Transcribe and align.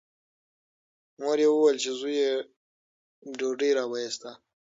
مور 1.21 1.37
یې 1.43 1.49
وویل 1.51 1.77
چې 1.83 1.91
زوی 1.99 2.15
یې 2.23 2.31
ډوډۍ 3.37 3.71
راوایسته. 3.79 4.31